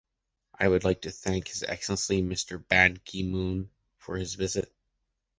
I 0.59 0.67
would 0.67 0.83
like 0.83 1.03
to 1.03 1.11
thank 1.11 1.47
His 1.49 1.61
Excellency 1.61 2.23
Mr. 2.23 2.67
Ban 2.67 2.97
Ki-moon 3.05 3.69
for 3.99 4.17
his 4.17 4.33
visit. 4.33 4.73